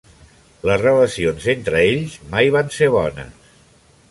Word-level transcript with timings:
Les 0.69 0.79
relacions 0.85 1.45
entre 1.55 1.83
ells 1.91 2.17
mai 2.33 2.53
van 2.57 2.77
ser 2.79 2.89
bones. 2.97 3.55